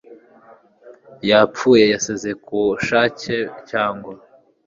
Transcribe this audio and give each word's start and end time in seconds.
yapfuye 1.29 1.83
yasezeye 1.93 2.35
ku 2.45 2.55
bushake 2.67 3.35
cyangwa 3.69 4.11